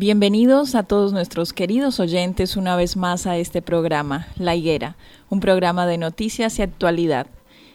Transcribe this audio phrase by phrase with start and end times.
[0.00, 4.96] Bienvenidos a todos nuestros queridos oyentes una vez más a este programa, La Higuera,
[5.28, 7.26] un programa de noticias y actualidad,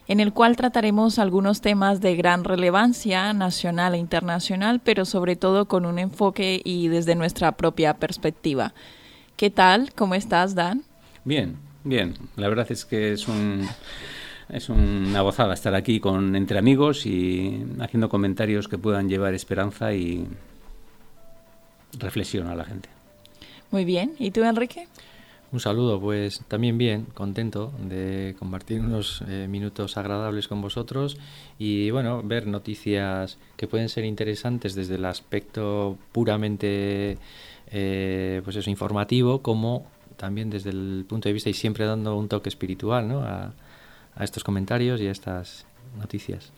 [0.07, 5.67] en el cual trataremos algunos temas de gran relevancia nacional e internacional, pero sobre todo
[5.67, 8.73] con un enfoque y desde nuestra propia perspectiva.
[9.37, 9.93] ¿Qué tal?
[9.93, 10.81] ¿Cómo estás, Dan?
[11.25, 12.15] Bien, bien.
[12.37, 13.67] La verdad es que es un
[14.49, 19.93] es una gozada estar aquí con entre amigos y haciendo comentarios que puedan llevar esperanza
[19.93, 20.27] y
[21.99, 22.89] reflexión a la gente.
[23.71, 24.15] Muy bien.
[24.19, 24.87] ¿Y tú, Enrique?
[25.51, 31.17] Un saludo, pues también bien, contento de compartir unos eh, minutos agradables con vosotros
[31.57, 37.17] y bueno, ver noticias que pueden ser interesantes desde el aspecto puramente
[37.71, 39.85] eh, pues eso, informativo, como
[40.17, 43.21] también desde el punto de vista y siempre dando un toque espiritual ¿no?
[43.21, 43.53] a,
[44.15, 45.65] a estos comentarios y a estas
[45.97, 46.51] noticias.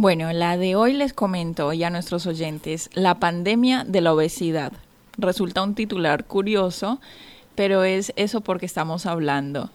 [0.00, 4.72] Bueno, la de hoy les comento ya a nuestros oyentes, la pandemia de la obesidad.
[5.16, 7.00] Resulta un titular curioso,
[7.56, 9.70] pero es eso porque estamos hablando.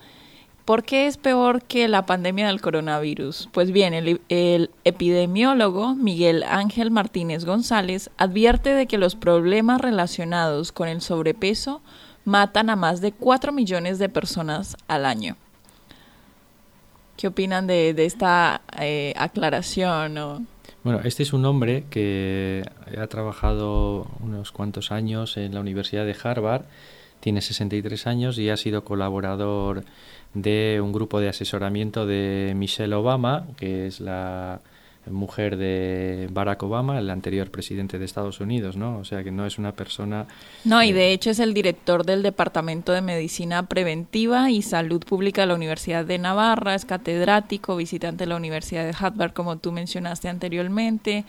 [0.64, 3.50] ¿Por qué es peor que la pandemia del coronavirus?
[3.52, 10.72] Pues bien, el, el, epidemiólogo Miguel Ángel Martínez González advierte de que los problemas relacionados
[10.72, 11.82] con el sobrepeso
[12.24, 15.36] matan a más de 4 millones de personas al año.
[17.18, 20.48] ¿Qué opinan de, esta eh, aclaración?
[20.84, 22.64] Bueno, este es un hombre que
[22.98, 26.64] ha trabajado unos cuantos años en la Universidad de Harvard,
[27.20, 29.86] tiene 63 años y ha sido colaborador
[30.34, 34.60] de un grupo de asesoramiento de Michelle Obama, que es la
[35.10, 38.98] mujer de Barack Obama, el anterior presidente de Estados Unidos, ¿no?
[38.98, 40.28] O sea que no es una persona...
[40.64, 45.42] No, y de hecho es el director del Departamento de Medicina Preventiva y Salud Pública
[45.42, 49.72] de la Universidad de Navarra, es catedrático, visitante de la Universidad de Harvard, como tú
[49.72, 51.26] mencionaste anteriormente.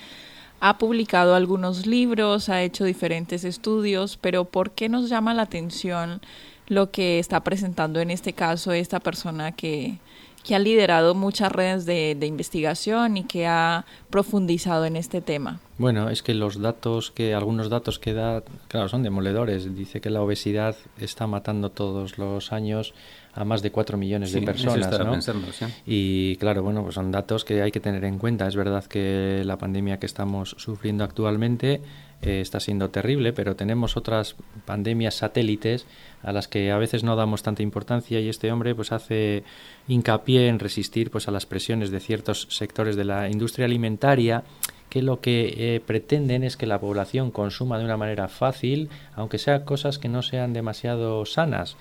[0.60, 6.20] Ha publicado algunos libros, ha hecho diferentes estudios, pero ¿por qué nos llama la atención
[6.68, 9.98] lo que está presentando en este caso esta persona que
[10.44, 15.58] que ha liderado muchas redes de, de, investigación y que ha profundizado en este tema.
[15.78, 19.74] Bueno, es que los datos que algunos datos que da, claro, son demoledores.
[19.74, 22.94] Dice que la obesidad está matando todos los años
[23.32, 24.86] a más de 4 millones sí, de personas.
[24.86, 25.10] Eso ¿no?
[25.10, 25.64] pensando, sí.
[25.86, 28.46] Y claro, bueno, pues son datos que hay que tener en cuenta.
[28.46, 31.80] Es verdad que la pandemia que estamos sufriendo actualmente
[32.24, 35.86] eh, está siendo terrible, pero tenemos otras pandemias satélites
[36.22, 39.44] a las que a veces no damos tanta importancia y este hombre pues hace
[39.88, 44.44] hincapié en resistir pues a las presiones de ciertos sectores de la industria alimentaria
[44.88, 49.38] que lo que eh, pretenden es que la población consuma de una manera fácil, aunque
[49.38, 51.76] sea cosas que no sean demasiado sanas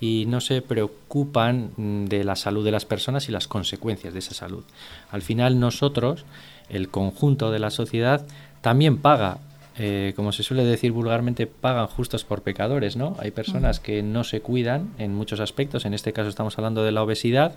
[0.00, 4.18] y no se preocupan mm, de la salud de las personas y las consecuencias de
[4.18, 4.64] esa salud.
[5.10, 6.26] Al final nosotros,
[6.68, 8.26] el conjunto de la sociedad,
[8.60, 9.38] también paga
[9.78, 13.16] eh, como se suele decir vulgarmente, pagan justos por pecadores, ¿no?
[13.20, 16.92] Hay personas que no se cuidan en muchos aspectos, en este caso estamos hablando de
[16.92, 17.54] la obesidad,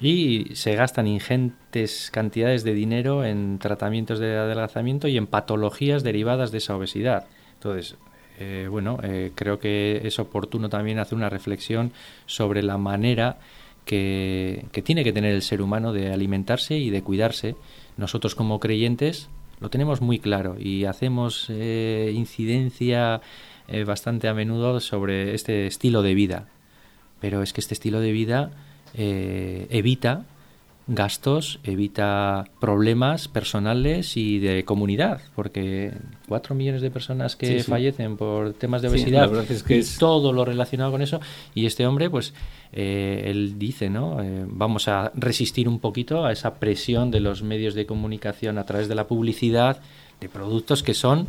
[0.00, 6.52] y se gastan ingentes cantidades de dinero en tratamientos de adelgazamiento y en patologías derivadas
[6.52, 7.26] de esa obesidad.
[7.54, 7.96] Entonces,
[8.38, 11.92] eh, bueno, eh, creo que es oportuno también hacer una reflexión
[12.26, 13.38] sobre la manera
[13.86, 17.56] que, tiene que tener el ser humano de alimentarse y de cuidarse.
[17.96, 19.30] Nosotros como creyentes
[19.60, 23.20] lo tenemos muy claro y hacemos eh, incidencia
[23.68, 26.48] eh, bastante a menudo sobre este estilo de vida.
[27.20, 28.50] Pero es que este estilo de vida
[28.94, 30.24] eh, evita
[30.88, 35.92] gastos, evita problemas personales y de comunidad, porque
[36.28, 40.92] cuatro millones de personas que fallecen por temas de obesidad es que todo lo relacionado
[40.92, 41.20] con eso,
[41.54, 42.34] y este hombre, pues,
[42.72, 44.22] eh, él dice, ¿no?
[44.22, 48.64] Eh, vamos a resistir un poquito a esa presión de los medios de comunicación a
[48.64, 49.80] través de la publicidad
[50.20, 51.26] de productos que son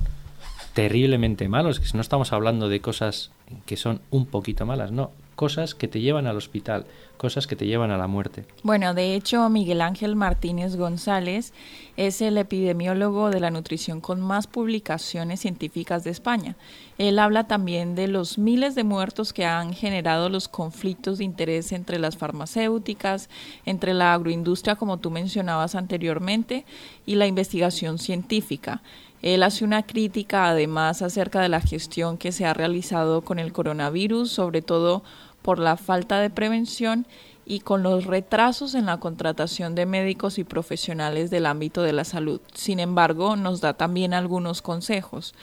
[0.73, 3.31] terriblemente malos, que no estamos hablando de cosas
[3.65, 7.67] que son un poquito malas, no, cosas que te llevan al hospital, cosas que te
[7.67, 8.43] llevan a la muerte.
[8.63, 11.53] Bueno, de hecho, Miguel Ángel Martínez González
[11.95, 16.55] es el epidemiólogo de la nutrición con más publicaciones científicas de España.
[16.97, 21.71] Él habla también de los miles de muertos que han generado los conflictos de interés
[21.71, 23.29] entre las farmacéuticas,
[23.63, 26.65] entre la agroindustria, como tú mencionabas anteriormente,
[27.05, 28.81] y la investigación científica.
[29.21, 33.51] Él hace una crítica además acerca de la gestión que se ha realizado con el
[33.51, 35.03] coronavirus, sobre todo
[35.47, 37.07] por la falta de prevención
[37.45, 42.03] y con los retrasos en la contratación de médicos y profesionales del ámbito de la
[42.03, 42.41] salud.
[42.53, 45.33] Sin embargo, nos da también algunos consejos.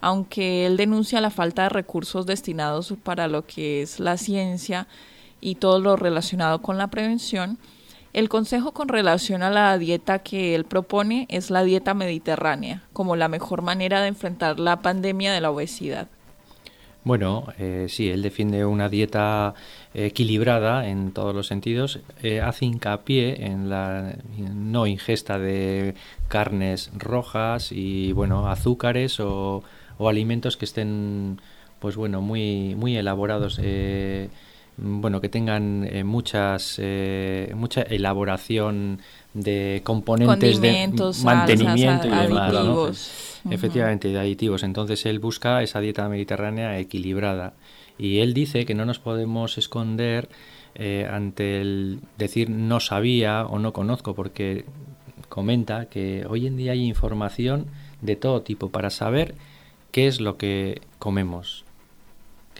[0.00, 4.86] Aunque él denuncia la falta de recursos destinados para lo que es la ciencia
[5.42, 7.58] y todo lo relacionado con la prevención,
[8.14, 13.14] el consejo con relación a la dieta que él propone es la dieta mediterránea, como
[13.14, 16.08] la mejor manera de enfrentar la pandemia de la obesidad.
[17.02, 19.54] Bueno, eh, sí, él defiende una dieta
[19.94, 25.94] equilibrada en todos los sentidos, eh, hace hincapié en la no ingesta de
[26.28, 29.62] carnes rojas y bueno, azúcares o,
[29.98, 31.40] alimentos que estén
[31.78, 33.58] pues bueno, muy muy elaborados.
[33.62, 34.28] Eh,
[34.80, 36.80] bueno, que tengan eh, muchas
[37.54, 39.00] mucha elaboración
[39.34, 40.92] de componentes de
[41.24, 43.42] mantenimiento y demás.
[43.48, 44.62] Efectivamente, de aditivos.
[44.62, 47.54] Entonces él busca esa dieta mediterránea equilibrada.
[47.98, 50.28] Y él dice que no nos podemos esconder
[50.74, 54.64] eh, ante el decir no sabía o no conozco, porque
[55.28, 57.66] comenta que hoy en día hay información
[58.00, 59.34] de todo tipo para saber
[59.90, 61.64] qué es lo que comemos.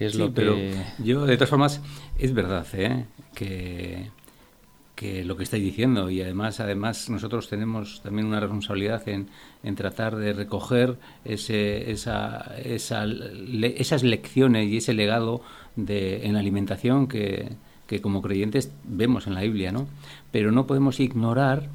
[0.01, 0.57] Es lo pero
[0.99, 1.81] yo, de todas formas,
[2.19, 3.05] es verdad ¿eh?
[3.35, 4.11] que
[5.01, 9.29] que lo que estáis diciendo y además además nosotros tenemos también una responsabilidad en,
[9.63, 15.41] en tratar de recoger ese, esa, esa, esas lecciones y ese legado
[15.75, 17.49] de, en la alimentación que,
[17.87, 19.89] que como creyentes vemos en la Biblia, ¿no?
[20.33, 21.71] Pero no podemos ignorar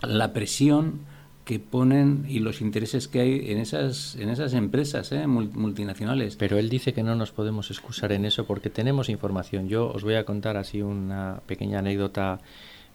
[0.00, 1.00] la presión
[1.44, 5.26] que ponen y los intereses que hay en esas en esas empresas ¿eh?
[5.26, 6.36] multinacionales.
[6.36, 9.68] Pero él dice que no nos podemos excusar en eso porque tenemos información.
[9.68, 12.40] Yo os voy a contar así una pequeña anécdota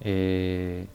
[0.02, 0.88] eh,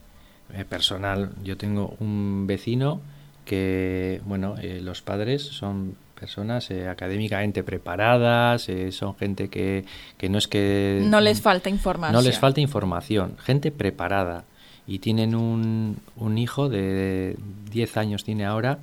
[0.52, 1.30] eh, personal.
[1.44, 3.00] Yo tengo un vecino
[3.44, 9.84] que, bueno, los padres son personas académicamente preparadas, son gente que,
[10.16, 11.02] que no es que...
[11.04, 12.14] No les falta información.
[12.14, 14.44] No les falta información, gente preparada
[14.86, 17.36] y tienen un, un hijo de
[17.70, 18.80] 10 años tiene ahora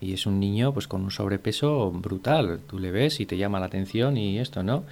[0.00, 2.60] y es un niño pues con un sobrepeso brutal.
[2.66, 4.84] Tú le ves y te llama la atención y esto, ¿no?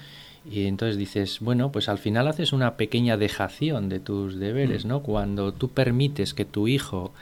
[0.51, 4.89] Y entonces dices, bueno, pues al final haces una pequeña dejación de tus deberes, mm.
[4.89, 5.03] ¿no?
[5.03, 7.13] Cuando tú permites que tu hijo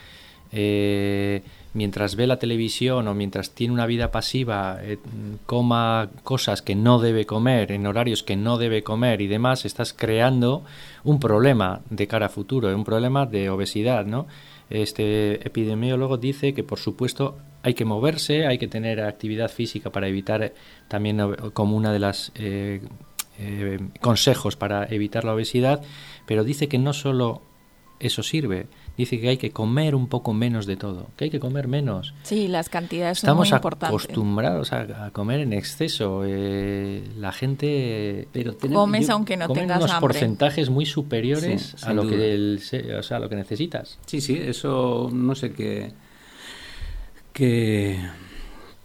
[0.52, 1.42] eh,
[1.74, 4.98] mientras ve la televisión o mientras tiene una vida pasiva, eh,
[5.46, 9.92] coma cosas que no debe comer, en horarios que no debe comer y demás, estás
[9.92, 10.64] creando
[11.04, 14.26] un problema de cara a futuro, un problema de obesidad, ¿no?
[14.70, 20.08] Este epidemiólogo dice que, por supuesto, hay que moverse, hay que tener actividad física para
[20.08, 20.54] evitar
[20.88, 22.80] también como una de las eh,
[23.38, 25.82] eh, consejos para evitar la obesidad,
[26.26, 27.42] pero dice que no solo
[27.98, 28.66] eso sirve,
[29.00, 32.14] dice que hay que comer un poco menos de todo, que hay que comer menos.
[32.22, 33.88] Sí, las cantidades Estamos son muy importantes.
[33.88, 36.22] acostumbrados a, comer en exceso.
[36.24, 42.34] Eh, la gente pero comes aunque no tengas unos porcentajes muy superiores a lo que
[42.34, 42.60] el,
[42.98, 43.98] o sea, lo que necesitas.
[44.06, 45.92] Sí, sí, eso no sé qué
[47.32, 47.98] que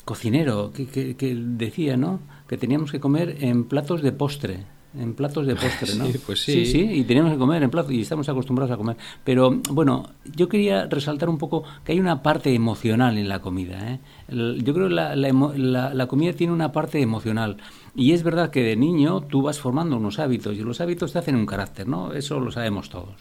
[0.06, 2.20] cocinero que, que decía, ¿no?
[2.48, 6.06] Que teníamos que comer en platos de postre en platos de postre, ¿no?
[6.12, 6.66] Sí, pues sí.
[6.66, 8.98] Sí, y tenemos que comer en platos y estamos acostumbrados a comer.
[9.24, 13.94] Pero bueno, yo quería resaltar un poco que hay una parte emocional en la comida.
[13.94, 14.00] ¿eh?
[14.28, 17.58] yo creo que la, la, la, comida tiene una parte emocional.
[17.96, 21.20] Y es verdad que de niño tú vas formando unos hábitos y los hábitos te
[21.20, 22.14] hacen un carácter, ¿no?
[22.14, 23.16] Eso lo sabemos todos.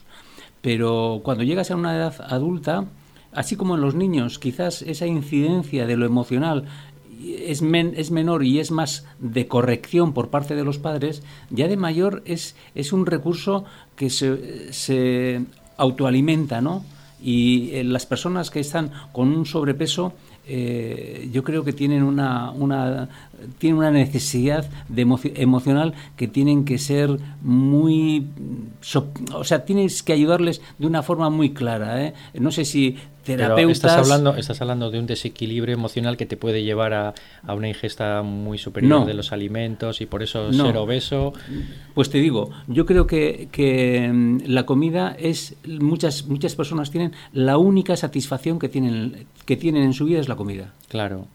[0.61, 2.85] Pero cuando llegas a una edad adulta,
[3.31, 6.65] así como en los niños, quizás esa incidencia de lo emocional
[7.33, 11.77] es, es menor y es más de corrección por parte de los padres, ya de
[11.77, 13.65] mayor es, es un recurso
[13.95, 15.41] que se, se
[15.77, 16.83] autoalimenta, ¿no?
[17.21, 20.13] Y eh, las personas que están con un sobrepeso
[20.47, 23.09] eh, yo creo que tienen una, una,
[23.63, 25.01] una necesidad de
[25.35, 28.27] emocional que tienen que ser muy...
[29.33, 32.05] o sea, tienes que ayudarles de una forma muy clara.
[32.05, 32.13] ¿eh?
[32.35, 33.77] No sé si terapeutas...
[33.77, 37.13] estás, hablando, estás hablando de un desequilibrio emocional que te puede llevar a,
[37.47, 41.33] una ingesta muy superior de los alimentos y por eso ser obeso.
[41.93, 45.55] Pues te digo, yo creo que, que mm, la comida es...
[45.67, 50.29] Muchas, muchas personas tienen la única satisfacción que tienen, que tienen en su vida es
[50.29, 50.73] la comida.
[50.87, 51.27] Claro.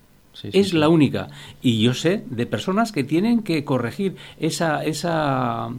[0.43, 1.29] es la única.
[1.61, 5.71] Y yo sé de personas que tienen que corregir esa, esa,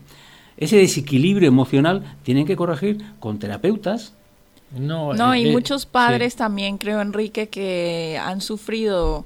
[0.58, 4.16] ese desequilibrio emocional, tienen que corregir con terapeutas.
[4.74, 9.26] No, no y eh, muchos padres también, creo, Enrique, que han sufrido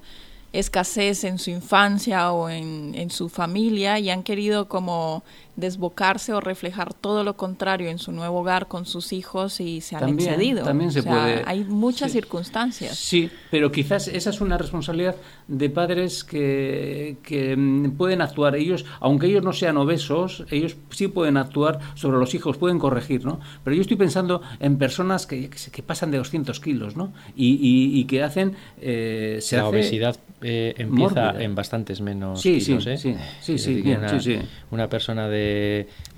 [0.53, 5.23] escasez en su infancia o en, en su familia y han querido como
[5.55, 9.95] desbocarse o reflejar todo lo contrario en su nuevo hogar con sus hijos y se
[9.95, 10.63] han excedido.
[10.63, 11.43] También se puede.
[11.45, 12.97] Hay muchas circunstancias.
[12.97, 15.15] Sí, pero quizás esa es una responsabilidad
[15.47, 18.55] de padres que, que mm, pueden actuar.
[18.55, 23.25] Ellos, aunque ellos no sean obesos, ellos sí pueden actuar sobre los hijos, pueden corregir,
[23.25, 23.39] ¿no?
[23.63, 27.13] Pero yo estoy pensando en personas que, que pasan de 200 kilos, ¿no?
[27.35, 28.55] Y, y, que hacen...
[28.81, 32.97] Eh, se La obesidad eh, empieza en bastantes menos sí, kilos, ¿eh?
[32.97, 33.83] Sí, sí, sí,
[34.19, 34.39] sí,
[34.71, 35.44] una persona de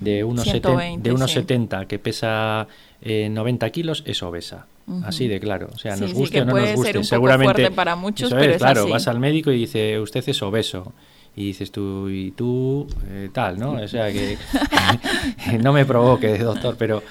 [0.00, 0.46] de, unos,
[1.30, 2.66] 70, que pesa
[3.02, 4.66] 90 eh, kilos es obesa.
[5.04, 5.68] Así de claro.
[5.74, 7.04] O sea, nos guste o no nos guste.
[7.04, 7.70] Seguramente.
[7.70, 10.92] para muchos, claro, vas al médico y dice, usted es obeso
[11.36, 13.72] y dices tú y tú eh, tal, ¿no?
[13.72, 14.36] O sea que
[15.62, 17.02] no me provoque, doctor, pero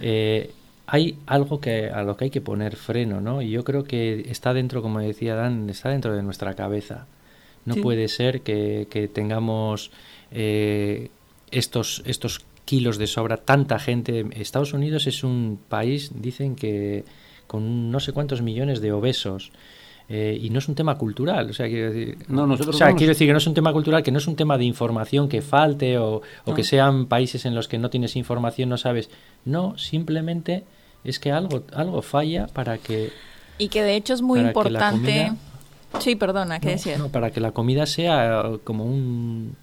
[0.00, 0.50] eh,
[0.86, 3.42] hay algo que a lo que hay que poner freno, ¿no?
[3.42, 7.06] Y yo creo que está dentro, como decía Dan, está dentro de nuestra cabeza.
[7.64, 9.90] No puede ser que, que tengamos
[11.50, 14.26] estos, estos kilos de sobra, tanta gente.
[14.32, 17.04] Estados Unidos es un país, dicen que
[17.46, 19.52] con no sé cuántos millones de obesos.
[20.08, 23.26] Eh, y no es un tema cultural, o sea, quiero decir, no, nosotros quiero decir
[23.26, 25.98] que no es un tema cultural, que no es un tema de información que falte
[25.98, 26.22] o,
[26.54, 29.10] que sean países en los que no tienes información, no sabes.
[29.44, 30.62] No, simplemente
[31.02, 33.10] es que algo, algo falla para que...
[33.58, 35.32] Y que de hecho es muy importante...
[35.98, 37.02] sí, perdona, ¿qué decías?
[37.08, 39.56] para que la comida sea como un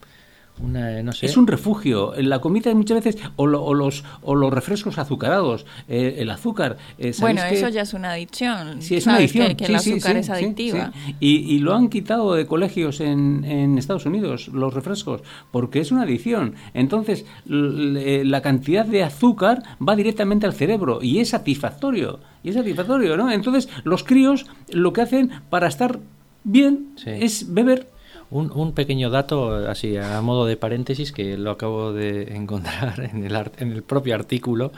[1.21, 2.13] es un refugio.
[2.17, 6.77] La comida muchas veces, o, los, o los refrescos azucarados, eh, el azúcar.
[6.97, 8.81] Eh, bueno, eso ya es una adicción.
[8.81, 9.55] Sí, es una adicción.
[9.55, 10.91] Que, el azúcar es adictiva.
[11.19, 16.03] Y, lo han quitado de colegios en, en, Estados Unidos, los refrescos, porque es una
[16.03, 16.55] adicción.
[16.73, 22.19] Entonces, la cantidad de azúcar va directamente al cerebro y es satisfactorio.
[22.43, 23.31] Y es satisfactorio, ¿no?
[23.31, 25.99] Entonces, los críos lo que hacen para estar
[26.43, 27.92] bien es beber
[28.33, 33.23] un, un, pequeño dato, así a modo de paréntesis, que lo acabo de encontrar en
[33.23, 34.71] el, en el propio artículo,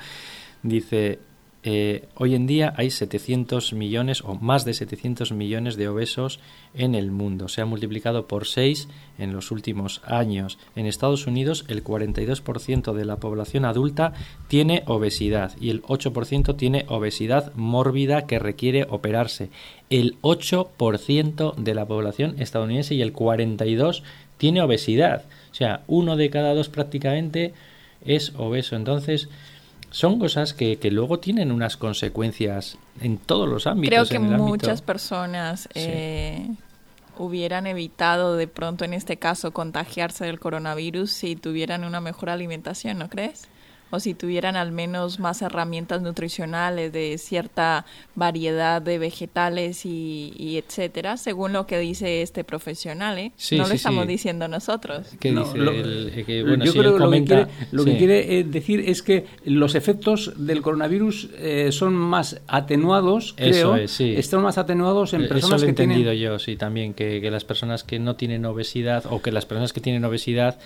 [0.64, 1.20] dice,
[1.68, 6.40] eh, hoy en día hay 700 millones o más de 700 millones de obesos
[6.76, 7.48] en el mundo.
[7.48, 10.60] Se ha multiplicado por 6 en los últimos años.
[10.76, 14.14] En Estados Unidos el 42% de la población adulta
[14.48, 19.50] tiene obesidad y el 8% tiene obesidad mórbida que requiere operarse.
[19.90, 24.04] El 8% de la población estadounidense y el 42%
[24.38, 25.24] tiene obesidad.
[25.52, 27.54] O sea, uno de cada dos prácticamente
[28.06, 28.76] es obeso.
[28.76, 29.30] Entonces,
[29.96, 34.10] son cosas que, que, luego tienen unas consecuencias en todos los ámbitos.
[34.10, 36.50] Creo que muchas personas eh,
[37.18, 42.98] hubieran evitado de pronto en este caso contagiarse del coronavirus si tuvieran una mejor alimentación,
[42.98, 43.48] ¿no crees?
[43.96, 51.18] O si tuvieran al menos más herramientas nutricionales de cierta variedad de vegetales y, etcétera,
[51.18, 53.32] según lo que dice este profesional, ¿eh?
[53.52, 55.08] no lo estamos diciendo nosotros.
[55.20, 58.82] ¿Qué dice lo, que, bueno, yo creo que lo, que quiere, lo que quiere, decir
[58.82, 65.28] es que los efectos del coronavirus eh, son más atenuados, creo, están más atenuados en
[65.28, 68.46] personas Eso lo he entendido yo, sí, también, que, que las personas que no tienen
[68.46, 70.60] obesidad o que las personas que tienen obesidad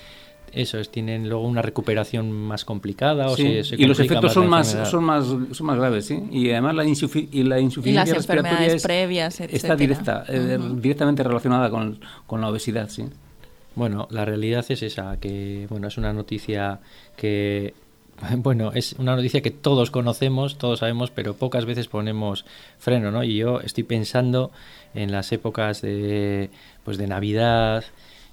[0.52, 5.04] eso es, tienen luego una recuperación más complicada o y los efectos son más, son
[5.04, 6.22] más son más graves ¿sí?
[6.30, 12.40] y además la, y la insuficiencia respiratoria previas, está directa, eh, directamente relacionada con, con
[12.40, 13.04] la obesidad sí
[13.74, 16.80] bueno la realidad es esa que bueno es una noticia
[17.16, 17.74] que
[18.36, 22.44] bueno, es una noticia que todos conocemos, todos sabemos, pero pocas veces ponemos
[22.78, 23.24] freno, ¿no?
[23.24, 24.50] Y yo estoy pensando
[24.94, 26.50] en las épocas de,
[26.84, 27.84] pues de Navidad,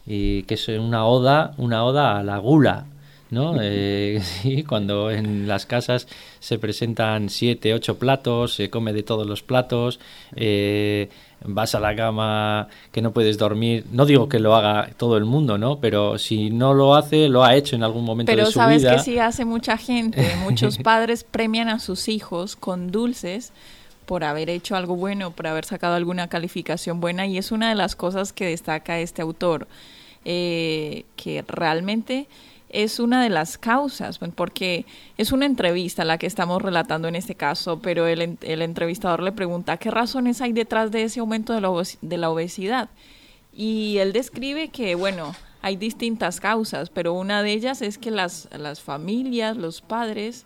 [0.08, 2.86] y que es una oda, una oda a la gula.
[3.30, 3.58] ¿no?
[3.62, 6.08] Eh, sí, cuando en las casas
[6.40, 10.00] se presentan siete, ocho platos, se come de todos los platos,
[10.36, 11.10] eh,
[11.44, 13.86] vas a la cama que no puedes dormir.
[13.92, 15.80] No digo que lo haga todo el mundo, ¿no?
[15.80, 18.68] Pero si no lo hace, lo ha hecho en algún momento de su vida.
[18.68, 20.26] Pero sabes que sí hace mucha gente.
[20.44, 23.52] Muchos padres premian a sus hijos con dulces
[24.06, 27.76] por haber hecho algo bueno, por haber sacado alguna calificación buena y es una de
[27.76, 29.68] las cosas que destaca este autor,
[30.30, 32.28] eh, que realmente
[32.68, 34.86] es una de las causas, porque
[35.18, 39.78] es una entrevista la que estamos relatando en este caso, pero el, entrevistador le pregunta
[39.78, 42.90] qué razones hay detrás de ese aumento de la, obesidad.
[43.54, 48.50] Y él describe que, bueno, hay distintas causas, pero una de ellas es que las
[48.84, 50.46] familias, los padres,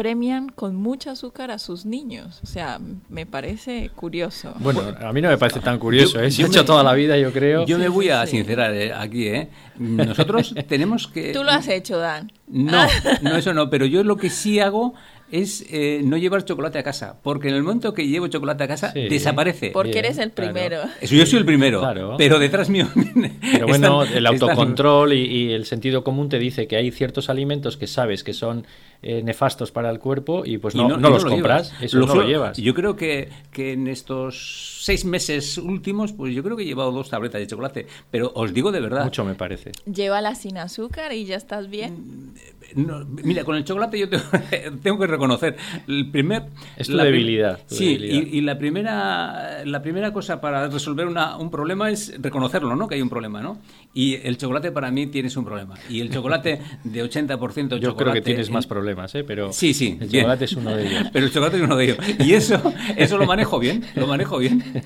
[0.00, 2.40] premian con mucho azúcar a sus niños.
[2.42, 2.80] O sea,
[3.10, 4.54] me parece curioso.
[4.58, 6.30] Bueno, a mí no me parece tan curioso, ¿eh?
[6.30, 7.66] Si he hecho toda la vida, yo creo.
[7.66, 9.50] Yo me voy a sincerar eh, aquí, ¿eh?
[9.78, 11.34] Nosotros tenemos que...
[11.34, 12.32] Tú lo has hecho, Dan.
[12.48, 12.86] No,
[13.20, 14.94] no, eso no, pero yo lo que sí hago
[15.30, 18.68] es eh, no llevar chocolate a casa, porque en el momento que llevo chocolate a
[18.68, 19.70] casa desaparece.
[19.70, 20.82] Porque eres el primero.
[21.00, 21.82] Eso yo soy el primero,
[22.18, 22.86] pero detrás mío.
[23.52, 27.86] Pero bueno, el autocontrol y, el sentido común te dice que hay ciertos alimentos que
[27.86, 28.66] sabes que son
[29.02, 32.56] eh, nefastos para el cuerpo y pues no, no, los compras, eso no lo llevas.
[32.56, 36.92] Yo creo que, que en estos seis meses últimos, pues yo creo que he llevado
[36.92, 39.04] dos tabletas de chocolate, pero os digo de verdad.
[39.04, 39.72] Mucho me parece.
[39.84, 41.92] Llévala sin azúcar y ya estás bien.
[41.92, 42.34] Mm,
[42.74, 44.08] mira, con el chocolate yo
[44.82, 45.56] tengo, que reconocer
[45.88, 46.44] el primer
[46.76, 47.60] es tu debilidad.
[47.66, 52.88] sí, Y, la primera la primera cosa para resolver una, un problema es reconocerlo, ¿no?
[52.88, 53.58] Que hay un problema, ¿no?
[53.92, 55.74] Y el chocolate para mí tienes un problema.
[55.88, 57.80] Y el chocolate de 80% chocolate.
[57.80, 59.24] Yo creo que tienes más problemas, ¿eh?
[59.24, 61.04] Pero sí, sí, el chocolate es uno de ellos.
[61.12, 61.98] Pero el chocolate es uno de ellos.
[62.20, 62.60] Y eso
[62.96, 64.82] eso lo manejo bien, lo manejo bien.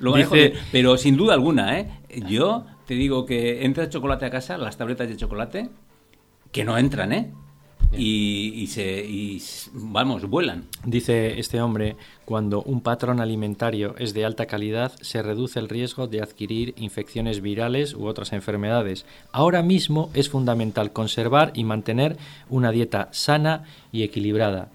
[0.00, 0.54] Lo manejo bien.
[0.72, 1.88] Pero sin duda alguna, ¿eh?
[2.28, 5.70] Yo te digo que entra chocolate a casa, las tabletas de chocolate,
[6.54, 7.32] que no entran, ¿eh?
[7.96, 9.42] Y, se, y,
[9.72, 10.66] vamos, vuelan.
[10.84, 16.06] Dice este hombre, cuando un patrón alimentario es de alta calidad, se reduce el riesgo
[16.06, 19.04] de adquirir infecciones virales u otras enfermedades.
[19.32, 22.16] Ahora mismo es fundamental conservar y mantener
[22.48, 24.70] una dieta sana y equilibrada.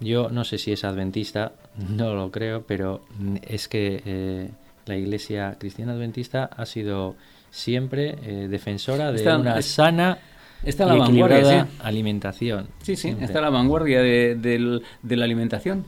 [0.00, 3.02] Yo no sé si es adventista, no lo creo, pero
[3.42, 4.50] es que eh,
[4.86, 7.16] la Iglesia Cristiana Adventista ha sido
[7.50, 10.18] siempre eh, defensora de una sana
[10.64, 12.68] Está la vanguardia, alimentación.
[12.82, 15.84] Sí, sí, está la vanguardia de, la alimentación.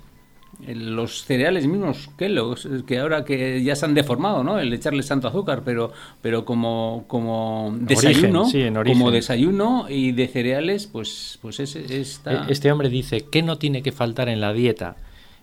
[0.66, 4.58] Los cereales mismos, Kellogg's, que ahora que ya se han deformado, ¿no?
[4.58, 8.46] El echarle tanto azúcar, pero pero como como desayuno,
[8.84, 12.46] como desayuno y de cereales, pues pues está...
[12.46, 14.96] E-, este hombre dice que no tiene que faltar en la dieta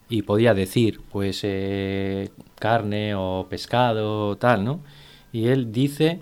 [0.10, 4.82] y podía decir, pues eh, carne o pescado tal, ¿no?
[5.32, 6.20] Y él dice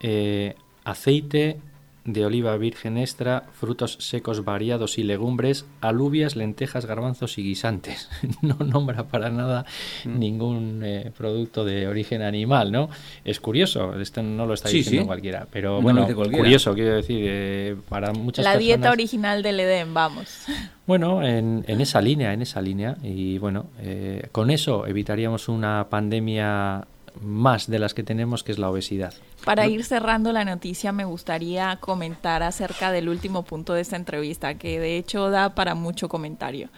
[0.00, 1.58] eh, aceite,
[2.04, 8.08] de oliva virgen extra, frutos secos variados y legumbres, alubias, lentejas, garbanzos y guisantes.
[8.42, 9.64] no nombra para nada
[10.04, 10.18] mm.
[10.18, 12.88] ningún eh, producto de origen animal, ¿no?
[13.24, 18.12] Es curioso, esto no lo está diciendo cualquiera, pero bueno, curioso, quiero decir, eh, para
[18.12, 20.28] muchas La dieta original del Edén, vamos.
[20.84, 25.86] Bueno, en, en, esa línea, en esa línea, y bueno, eh, con eso evitaríamos una
[25.88, 26.88] pandemia
[27.20, 29.14] más de las que tenemos, que es la obesidad.
[29.44, 34.54] Para ir cerrando la noticia, me gustaría comentar acerca del último punto de esta entrevista,
[34.54, 36.70] que de hecho da para mucho comentario.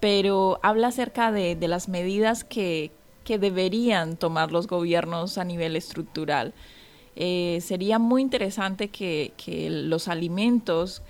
[0.00, 2.92] Pero habla acerca de, las medidas que,
[3.26, 6.52] deberían tomar los gobiernos a nivel estructural.
[7.14, 11.02] Eh, sería muy interesante que, que, los alimentos,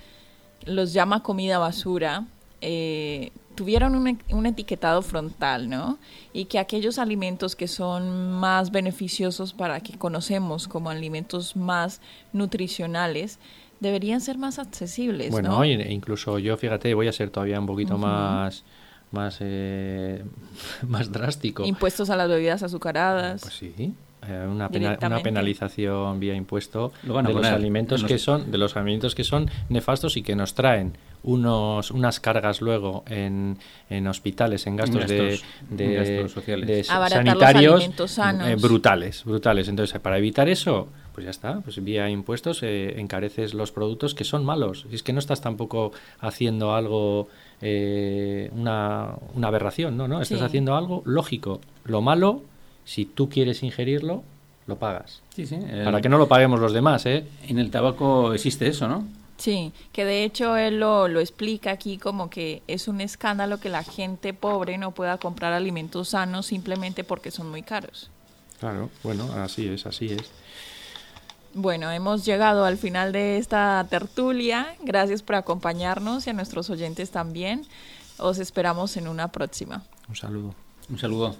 [0.65, 2.27] los llama comida basura,
[2.61, 3.31] eh,
[3.61, 5.99] tuvieron un, etiquetado frontal, ¿no?
[6.33, 12.01] Y que aquellos alimentos que son más beneficiosos para que conocemos como alimentos más
[12.33, 13.37] nutricionales
[13.79, 15.63] deberían ser más accesibles, bueno, ¿no?
[15.63, 18.63] incluso yo, fíjate, voy a ser todavía un poquito más
[19.11, 20.23] más eh,
[20.87, 21.63] más drástico.
[21.63, 23.41] Impuestos a las bebidas azucaradas.
[23.41, 23.93] Pues sí.
[24.27, 29.23] Eh, una, una, penalización vía impuesto de los alimentos que son de los alimentos que
[29.23, 33.57] son nefastos y que nos traen unos unas cargas luego en,
[33.89, 36.87] en hospitales en gastos, de, de, sociales.
[36.87, 37.89] sanitarios
[38.43, 43.53] eh, brutales brutales entonces para evitar eso pues ya está, pues vía impuestos eh, encareces
[43.53, 44.85] los productos que son malos.
[44.89, 47.27] Y es que no estás tampoco haciendo algo,
[47.61, 50.07] una, una aberración, ¿no?
[50.07, 50.21] ¿no?
[50.21, 51.59] Estás haciendo algo lógico.
[51.83, 52.43] Lo malo
[52.85, 54.23] si tú quieres ingerirlo,
[54.67, 55.21] lo pagas.
[55.35, 55.57] Sí, sí.
[55.83, 57.25] Para que no lo paguemos los demás, ¿eh?
[57.47, 59.05] En el tabaco existe eso, ¿no?
[59.41, 63.69] Sí, que de hecho él lo, lo explica aquí como que es un escándalo que
[63.69, 68.11] la gente pobre no pueda comprar alimentos sanos simplemente porque son muy caros.
[68.59, 70.29] Claro, bueno, así es, así es.
[71.55, 74.75] Bueno, hemos llegado al final de esta tertulia.
[74.83, 77.65] Gracias por acompañarnos y a nuestros oyentes también.
[78.19, 79.81] Os esperamos en una próxima.
[80.07, 80.53] Un saludo.
[80.87, 81.35] Un saludo.